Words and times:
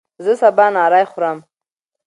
زه 0.23 0.31
سبا 0.41 0.65
نهاری 0.75 1.05
خورم 1.11 1.37